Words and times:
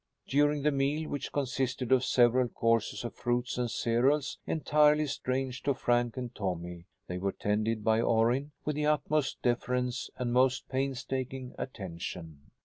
During 0.25 0.63
the 0.63 0.71
meal, 0.71 1.07
which 1.11 1.31
consisted 1.31 1.91
of 1.91 2.03
several 2.03 2.47
courses 2.47 3.03
of 3.03 3.13
fruits 3.13 3.59
and 3.59 3.69
cereals 3.69 4.39
entirely 4.47 5.05
strange 5.05 5.61
to 5.61 5.75
Frank 5.75 6.17
and 6.17 6.33
Tommy, 6.33 6.85
they 7.05 7.19
were 7.19 7.31
tended 7.33 7.83
by 7.83 8.01
Orrin 8.01 8.51
with 8.65 8.77
the 8.77 8.87
utmost 8.87 9.43
deference 9.43 10.09
and 10.17 10.33
most 10.33 10.67
painstaking 10.67 11.53
attention. 11.55 12.49